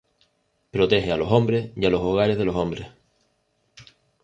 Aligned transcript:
Protege 0.71 1.11
a 1.11 1.15
los 1.17 1.31
hombres 1.31 1.73
y 1.75 1.85
a 1.85 1.91
los 1.91 2.01
hogares 2.01 2.35
de 2.39 2.45
los 2.45 2.55
hombres. 2.55 2.87